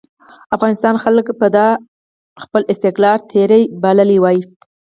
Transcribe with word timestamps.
افغانستان 0.55 0.95
خلکو 1.03 1.31
به 1.39 1.47
دا 1.55 1.67
پر 1.77 1.79
خپل 2.43 2.61
استقلال 2.73 3.19
تېری 3.31 3.63
بللی 3.83 4.17
وای. 4.21 4.37